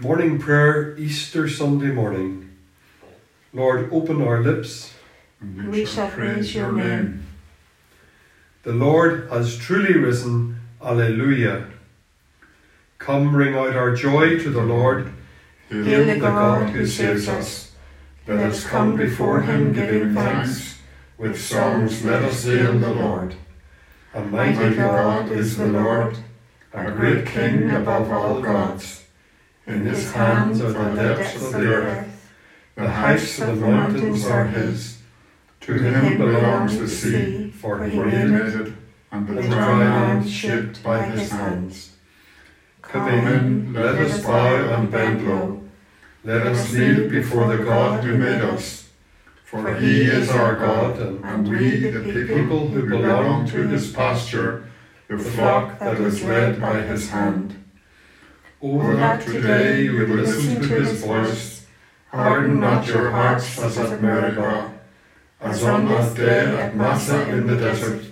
[0.00, 2.56] Morning prayer, Easter Sunday morning.
[3.52, 4.94] Lord, open our lips.
[5.40, 7.26] and we shall praise your name.
[8.62, 10.60] The Lord has truly risen.
[10.80, 11.66] Alleluia.
[12.98, 15.12] Come, ring out our joy to the Lord.
[15.68, 17.74] Hail the God who saves us.
[18.28, 20.78] Let us come before him giving thanks.
[21.16, 23.34] With songs let us hail the Lord.
[24.14, 26.18] A Mighty mighty God is the Lord,
[26.72, 29.07] a great King above all gods.
[29.68, 32.30] In his hands are the depths of the earth.
[32.74, 35.02] The heights of the mountains are his.
[35.60, 38.72] To him belongs the sea, for he made it,
[39.12, 41.96] and the dry land shaped by his hands.
[42.80, 45.62] Come in, let us bow and bend low.
[46.24, 48.88] Let us kneel before the God who made us.
[49.44, 54.70] For he is our God, and we the people who belong to his pasture,
[55.08, 57.64] the flock that is led by his hand.
[58.60, 61.64] Oh, that today you would listen to his voice,
[62.10, 64.72] harden not your hearts as at Meribah,
[65.40, 68.02] as on that day at Massah in the desert,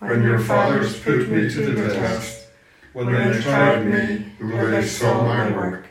[0.00, 2.48] when your fathers put me to the test,
[2.92, 5.86] when they tried me, though they saw my work.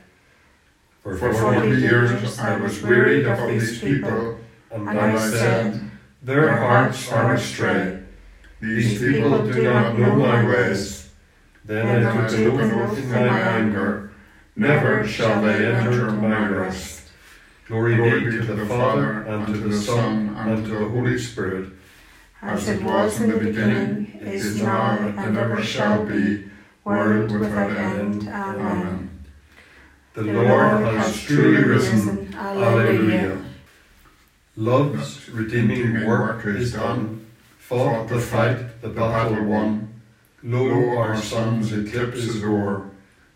[1.01, 4.37] For For forty years I was wearied of these people,
[4.69, 5.89] and I said,
[6.21, 8.03] Their hearts are astray.
[8.61, 11.06] These people do not know my ways.
[11.67, 14.11] Then I took an oath in my anger,
[14.55, 17.09] never shall they enter my rest.
[17.67, 21.67] Glory Glory be to the Father, and to the Son, and to the Holy Spirit.
[22.41, 26.45] As it was in the beginning, is now, and ever shall be,
[26.85, 28.29] world without end.
[28.29, 29.25] Amen.
[30.13, 32.33] The Lord has truly risen.
[32.33, 33.43] Alleluia.
[34.55, 37.25] Love's redeeming work is done.
[37.57, 39.86] Fought the fight, the battle won.
[40.49, 42.89] Lo, our sun's eclipse o'er.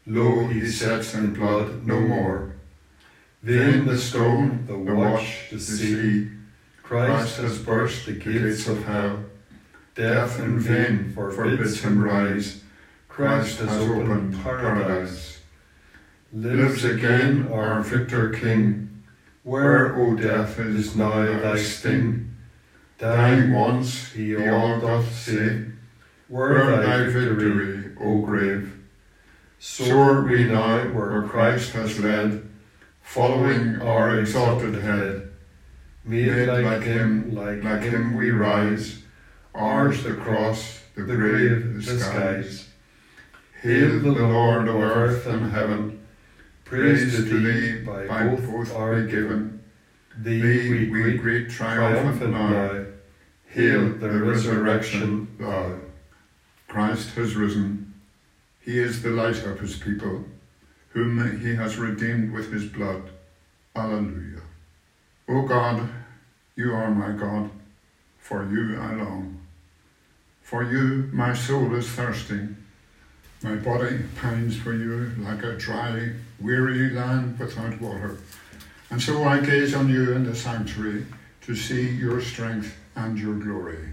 [0.07, 2.55] Lo, he sets in blood no more.
[3.44, 6.29] Then the stone, the watch, the sea.
[6.81, 9.25] Christ has burst the gates of hell.
[9.94, 12.63] Death in vain forbids him rise.
[13.09, 15.41] Christ has opened paradise.
[16.31, 19.03] Lives again our victor King.
[19.43, 22.33] Where, O death, is now thy sting?
[22.99, 25.66] Dying once, he all doth say.
[26.31, 28.71] Where thy victory, O grave?
[29.59, 32.47] Soar we now where Christ has led,
[33.01, 35.29] following our exalted head.
[36.05, 39.03] Made like him, like, like him we rise.
[39.53, 42.69] Ours the cross, the grave, the skies.
[43.61, 45.99] Hail the Lord of earth and heaven.
[46.63, 49.61] Praise to thee by both are given.
[50.17, 52.85] Thee we greet triumphant now.
[53.47, 55.91] Hail the resurrection thou.
[56.71, 57.93] Christ has risen.
[58.61, 60.23] He is the light of his people,
[60.91, 63.09] whom he has redeemed with his blood.
[63.75, 64.39] Alleluia.
[65.27, 65.89] O God,
[66.55, 67.49] you are my God,
[68.19, 69.41] for you I long.
[70.41, 72.55] For you my soul is thirsting.
[73.43, 78.17] My body pines for you like a dry, weary land without water.
[78.89, 81.05] And so I gaze on you in the sanctuary
[81.41, 83.89] to see your strength and your glory.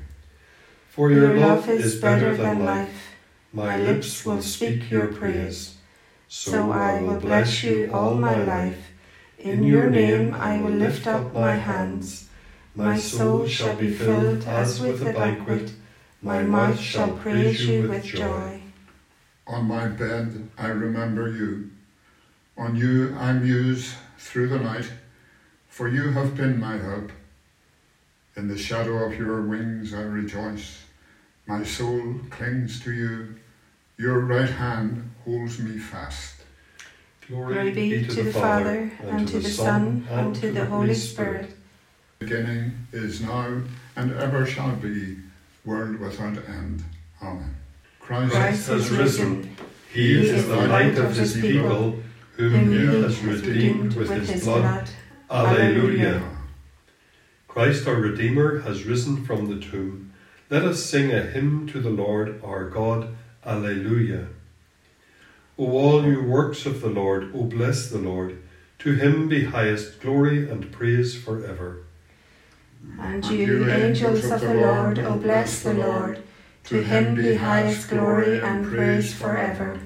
[0.98, 3.14] For your love is better than life.
[3.52, 5.76] My lips will speak your praise.
[6.26, 8.90] So I will bless you all my life.
[9.38, 12.28] In your name I will lift up my hands.
[12.74, 15.70] My soul shall be filled as with a banquet.
[16.20, 18.60] My mouth shall praise you with joy.
[19.46, 21.70] On my bed I remember you.
[22.56, 24.90] On you I muse through the night,
[25.68, 27.12] for you have been my help.
[28.34, 30.87] In the shadow of your wings I rejoice.
[31.48, 33.34] My soul clings to you.
[33.96, 36.34] Your right hand holds me fast.
[37.26, 41.56] Glory be to the Father, and to the Son, and to the Holy Spirit.
[42.18, 43.62] Beginning is now
[43.96, 45.16] and ever shall be,
[45.64, 46.84] world without end.
[47.22, 47.56] Amen.
[47.98, 49.56] Christ, Christ is risen.
[49.90, 51.96] He is the light of his people,
[52.36, 54.86] whom Whom he he has redeemed with his blood.
[55.30, 56.22] Alleluia.
[57.48, 60.07] Christ our Redeemer has risen from the tomb.
[60.50, 63.14] Let us sing a hymn to the Lord our God.
[63.44, 64.28] Alleluia.
[65.58, 68.38] O all you works of the Lord, O bless the Lord.
[68.78, 71.84] To him be highest glory and praise forever.
[72.98, 76.22] And you, angels of the Lord, O bless the Lord.
[76.64, 79.80] To him be highest glory and praise forever.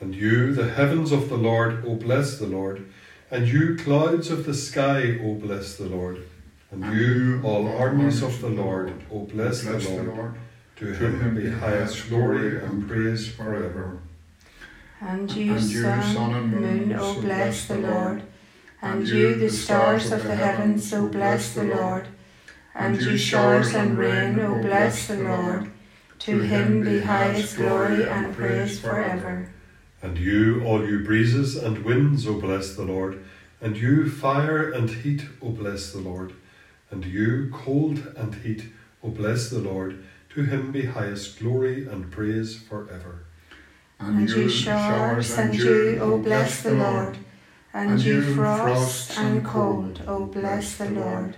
[0.00, 2.90] And you, the heavens of the Lord, O bless the Lord.
[3.30, 6.24] And you, clouds of the sky, O bless the Lord.
[6.70, 10.34] And you, all armies of the Lord, O bless the Lord.
[10.76, 13.98] To him be highest glory and praise forever.
[15.00, 18.22] And you, sun, and moon, O bless the Lord.
[18.80, 22.06] And you, the stars of the heavens, O bless the Lord.
[22.74, 25.72] And you, showers and rain, O bless the Lord.
[26.20, 29.52] To him be highest glory and praise forever.
[30.02, 33.24] And you, all you breezes and winds, O bless the Lord.
[33.60, 36.32] And you, fire and heat, O bless the Lord.
[36.90, 38.64] And you, cold and heat,
[39.02, 40.04] O bless the Lord.
[40.34, 43.24] To him be highest glory and praise forever.
[43.98, 47.18] And you showers and dew, O bless the Lord.
[47.72, 51.36] And you frost and cold, O bless the Lord.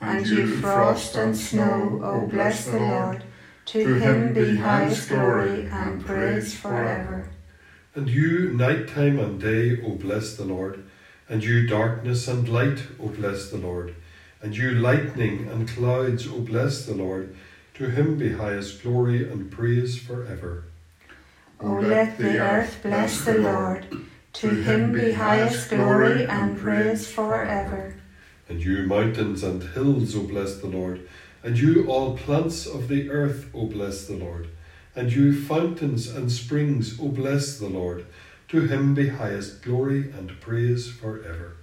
[0.00, 3.22] And you frost and snow, O bless the Lord.
[3.66, 7.28] To him be highest glory and praise forever.
[7.94, 10.84] And you, night time and day, O bless the Lord.
[11.28, 13.94] And you, darkness and light, O bless the Lord.
[14.42, 17.34] And you, lightning and clouds, O bless the Lord.
[17.74, 20.64] To him be highest glory and praise forever.
[21.60, 23.86] O let the earth bless the Lord.
[24.34, 27.94] To him be highest glory and praise forever.
[28.48, 31.06] And you mountains and hills, O bless the Lord.
[31.42, 34.48] And you all plants of the earth, O bless the Lord.
[34.96, 38.06] And you fountains and springs, O bless the Lord.
[38.48, 41.56] To him be highest glory and praise forever.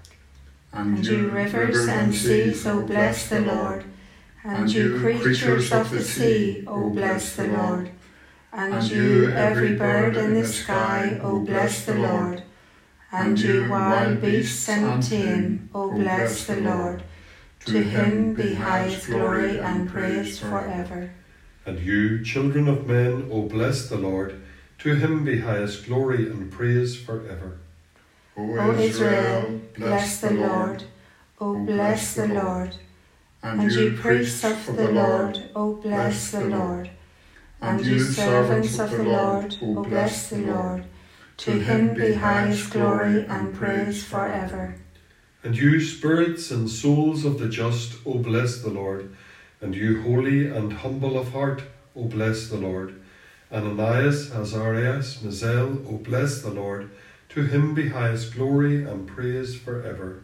[0.77, 3.83] And you rivers and seas, O bless the Lord.
[4.43, 7.89] And you creatures of the sea, O bless the Lord.
[8.53, 12.43] And you, every bird in the sky, O bless the Lord.
[13.11, 17.01] And you, wild beasts and tame, O bless the Lord.
[17.65, 21.09] To him be highest glory and praise forever.
[21.65, 24.39] And you, children of men, O bless the Lord.
[24.79, 27.57] To him be highest glory and praise forever.
[28.39, 30.83] O Israel, bless the Lord.
[31.41, 32.75] O bless the Lord.
[33.41, 36.91] And you, priests of the Lord, O bless the Lord.
[37.61, 40.83] And you servants of the Lord, O bless the Lord.
[41.37, 44.75] To him be highest glory and praise forever.
[45.43, 49.15] And you spirits and souls of the just, O bless the Lord.
[49.61, 51.63] And you holy and humble of heart,
[51.95, 53.01] O bless the Lord.
[53.49, 56.91] And Ananias, Azarias, Misael, O bless the Lord.
[57.37, 60.23] To him be highest glory and praise forever.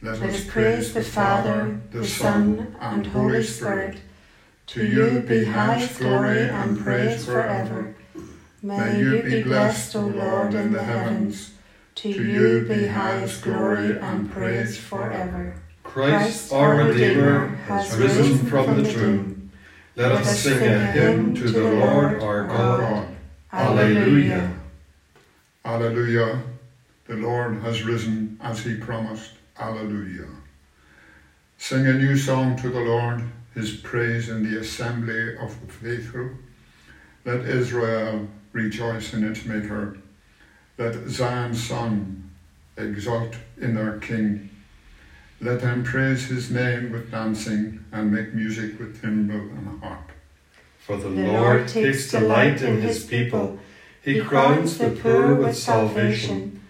[0.00, 3.96] Let us praise the Father, the Son, and Holy Spirit
[4.68, 7.96] to you be highest glory and praise forever.
[8.62, 11.54] May you be blessed, O Lord, in the heavens.
[11.96, 15.56] To you be highest glory and praise forever.
[15.82, 19.50] Christ, our Redeemer, has risen from the tomb.
[19.96, 23.08] Let us sing a hymn to the Lord our God.
[23.52, 24.51] Alleluia.
[25.64, 26.42] Alleluia.
[27.06, 29.32] The Lord has risen as he promised.
[29.58, 30.26] Alleluia.
[31.58, 33.22] Sing a new song to the Lord
[33.54, 36.30] his praise in the assembly of the faithful.
[37.24, 39.98] Let Israel rejoice in its Maker.
[40.78, 42.30] Let Zion's son
[42.76, 44.50] exult in their King.
[45.40, 50.10] Let them praise his name with dancing and make music with timbrel and harp.
[50.78, 53.58] For the, the Lord takes delight in his people.
[54.02, 56.60] He crowns the poor with salvation.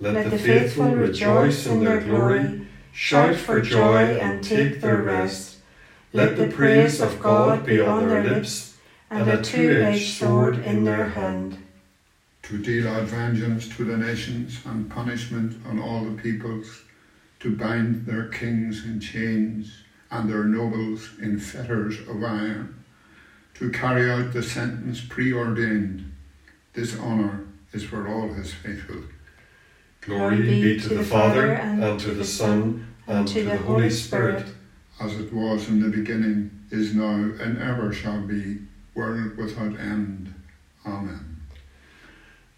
[0.00, 5.58] Let the faithful rejoice in their glory, shout for joy and take their rest.
[6.12, 8.76] Let the praise of God be on their lips,
[9.08, 11.58] and a two-edged sword in their hand.
[12.44, 16.82] To deal out vengeance to the nations and punishment on all the peoples,
[17.38, 22.82] to bind their kings in chains and their nobles in fetters of iron,
[23.54, 26.09] to carry out the sentence preordained.
[26.72, 29.02] This honour is for all his faithful.
[30.00, 34.46] Glory be to the Father, and to the Son, and to the Holy Spirit
[35.00, 38.58] as it was in the beginning, is now, and ever shall be,
[38.94, 40.34] world without end.
[40.86, 41.40] Amen.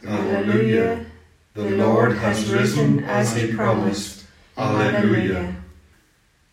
[0.04, 1.06] Alleluia.
[1.54, 4.26] The Lord has risen as he promised.
[4.58, 5.54] Alleluia.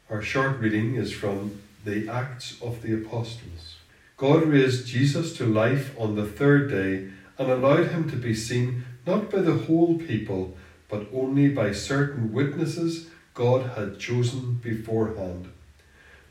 [0.09, 3.77] Our short reading is from the Acts of the Apostles.
[4.17, 7.09] God raised Jesus to life on the third day
[7.39, 10.55] and allowed him to be seen not by the whole people,
[10.89, 15.49] but only by certain witnesses God had chosen beforehand.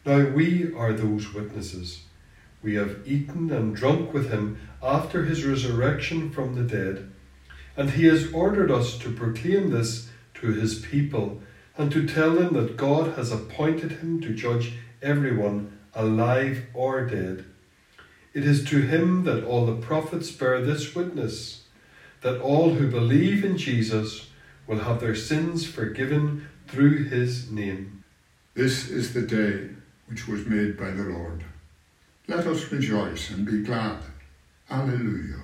[0.05, 2.03] Now we are those witnesses.
[2.63, 7.11] We have eaten and drunk with him after his resurrection from the dead,
[7.77, 11.41] and he has ordered us to proclaim this to his people
[11.77, 17.45] and to tell them that God has appointed him to judge everyone, alive or dead.
[18.39, 21.63] It is to him that all the prophets bear this witness
[22.21, 24.31] that all who believe in Jesus
[24.65, 28.05] will have their sins forgiven through his name.
[28.55, 29.71] This is the day
[30.07, 31.43] which was made by the Lord.
[32.29, 34.03] Let us rejoice and be glad.
[34.71, 35.41] Alleluia.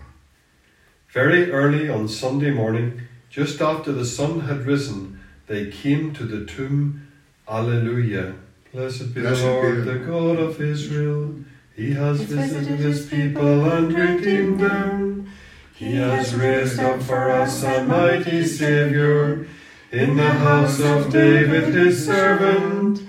[1.13, 6.47] Very early on Sunday morning, just after the sun had risen, they came to the
[6.47, 7.09] tomb.
[7.49, 8.35] Alleluia.
[8.73, 11.35] Blessed be Blessed the be Lord, the- the God of Israel.
[11.77, 15.29] He has visited his people and redeemed them.
[15.75, 19.47] He has raised up for us a mighty Saviour
[19.91, 23.03] in the house of David his servant,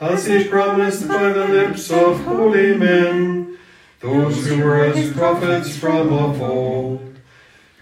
[0.00, 3.58] as he promised by the lips of holy men,
[4.00, 7.16] those who were his prophets from of old.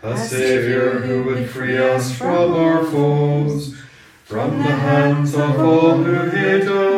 [0.02, 3.76] A Saviour who would free us from our foes,
[4.24, 6.95] from the hands of all who hate us.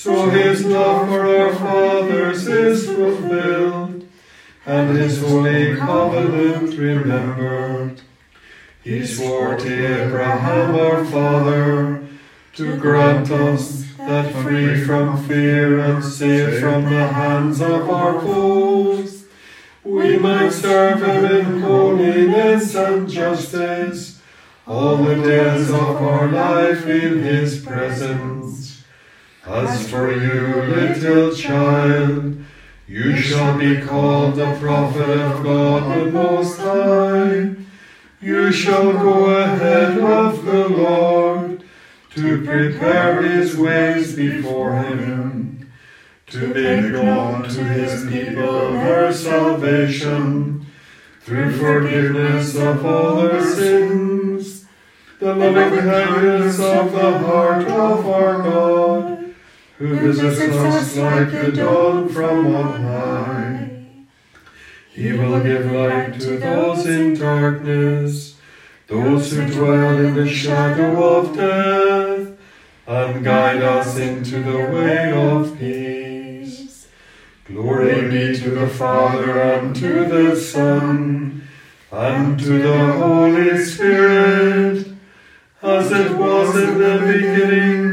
[0.00, 4.06] So his love for our fathers is fulfilled,
[4.64, 8.02] and his holy covenant remembered.
[8.84, 12.06] He swore to Abraham our father
[12.54, 19.24] to grant us that free from fear and safe from the hands of our foes,
[19.82, 24.22] we might serve him in holiness and justice
[24.64, 28.67] all the days of our life in his presence.
[29.48, 32.36] As for you, little child,
[32.86, 37.54] you shall be called the prophet of God the Most High.
[38.20, 41.64] You shall go ahead of the Lord
[42.14, 45.70] to prepare his ways before him,
[46.26, 50.66] to make known to his people their salvation
[51.22, 54.66] through forgiveness of all their sins,
[55.20, 59.17] the loving kindness of the heart of our God,
[59.78, 63.70] who visits us like the dawn from on high.
[64.90, 68.36] He will give light to those in darkness,
[68.88, 72.36] those who dwell in the shadow of death,
[72.88, 76.88] and guide us into the way of peace.
[77.44, 81.42] Glory be to the Father, and to the Son,
[81.92, 84.88] and to the Holy Spirit,
[85.62, 87.87] as it was in the beginning,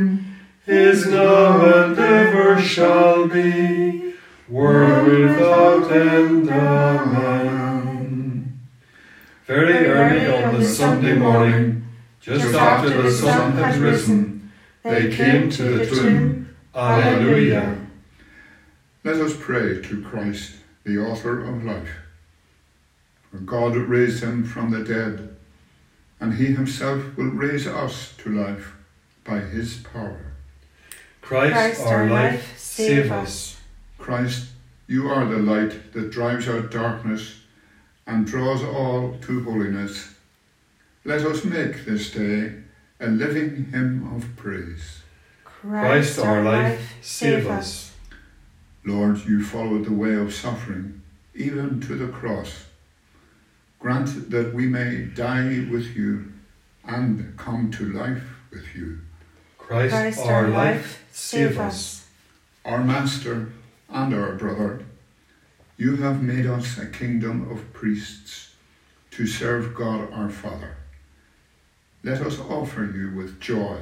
[0.67, 4.13] is now, and ever shall be,
[4.49, 6.49] world without end.
[6.49, 8.59] Amen.
[9.45, 11.87] Very early on the Sunday morning,
[12.19, 14.51] just after the sun had risen,
[14.83, 16.55] they came to the tomb.
[16.73, 17.77] Alleluia.
[19.03, 21.89] Let us pray to Christ, the author of life.
[23.29, 25.35] For God raised him from the dead,
[26.19, 28.73] and he himself will raise us to life
[29.23, 30.33] by his power.
[31.25, 33.59] Christ, our life, save us.
[33.97, 34.49] Christ,
[34.85, 37.39] you are the light that drives out darkness
[38.05, 40.13] and draws all to holiness.
[41.03, 42.53] Let us make this day
[42.99, 45.01] a living hymn of praise.
[45.43, 47.93] Christ, our life, save us.
[48.83, 51.01] Lord, you followed the way of suffering,
[51.33, 52.65] even to the cross.
[53.79, 56.31] Grant that we may die with you
[56.83, 58.99] and come to life with you.
[59.67, 62.05] Christ, our life, save us.
[62.63, 63.51] Our Master
[63.89, 64.85] and our brother,
[65.75, 68.53] you have made us a kingdom of priests
[69.09, 70.77] to serve God our Father.
[72.03, 73.79] Let us offer you with joy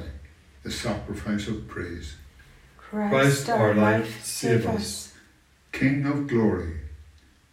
[0.62, 2.16] the sacrifice of praise.
[2.78, 5.12] Christ, our life, save us.
[5.72, 6.80] King of glory,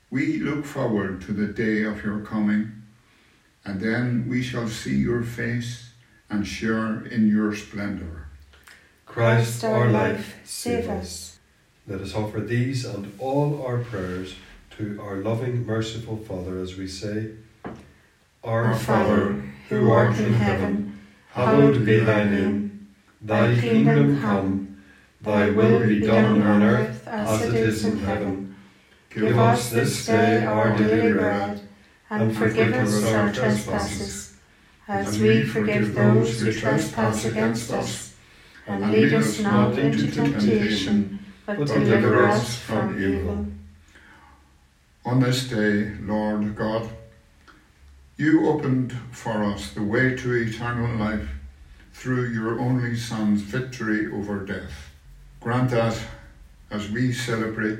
[0.10, 2.84] we look forward to the day of your coming,
[3.66, 5.91] and then we shall see your face
[6.32, 8.28] and share in your splendor.
[9.06, 11.40] Christ, our life, save us.
[11.86, 14.36] Let us offer these and all our prayers
[14.78, 17.32] to our loving, merciful Father as we say,
[18.44, 21.00] Our, Our Father, who art in heaven,
[21.32, 22.88] hallowed be thy name.
[23.22, 24.82] Thy kingdom come,
[25.20, 28.56] thy will be done on earth as it is in heaven.
[29.10, 31.62] Give us this day our daily bread,
[32.10, 34.31] and forgive us our trespasses,
[34.92, 38.14] as we forgive those who trespass against us.
[38.68, 43.48] And lead us not into temptation, but deliver us from evil.
[45.06, 46.90] On this day, Lord God,
[48.18, 51.28] you opened for us the way to eternal life
[51.94, 54.92] through your only Son's victory over death.
[55.40, 55.98] Grant that
[56.70, 57.80] as we celebrate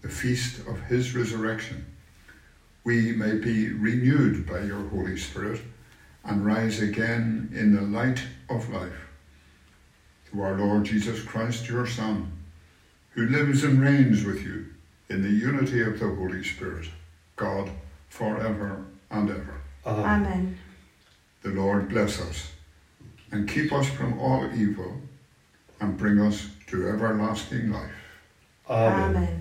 [0.00, 1.84] the feast of his resurrection,
[2.84, 5.60] we may be renewed by your Holy Spirit
[6.24, 9.08] and rise again in the light of life.
[10.26, 12.32] Through our Lord Jesus Christ, your Son,
[13.10, 14.66] who lives and reigns with you
[15.08, 16.88] in the unity of the Holy Spirit,
[17.36, 17.70] God,
[18.08, 19.60] forever and ever.
[19.84, 20.04] Amen.
[20.04, 20.58] Amen.
[21.42, 22.52] The Lord bless us
[23.32, 25.00] and keep us from all evil
[25.80, 27.90] and bring us to everlasting life.
[28.68, 29.16] Amen.
[29.16, 29.39] Amen.